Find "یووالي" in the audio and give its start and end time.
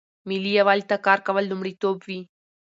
0.57-0.85